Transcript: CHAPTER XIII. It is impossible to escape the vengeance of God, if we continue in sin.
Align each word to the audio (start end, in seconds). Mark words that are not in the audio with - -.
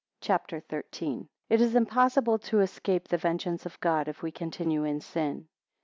CHAPTER 0.19 0.63
XIII. 0.71 1.27
It 1.47 1.61
is 1.61 1.75
impossible 1.75 2.39
to 2.39 2.59
escape 2.61 3.07
the 3.07 3.19
vengeance 3.19 3.67
of 3.67 3.79
God, 3.81 4.07
if 4.07 4.23
we 4.23 4.31
continue 4.31 4.83
in 4.83 4.99
sin. 4.99 5.47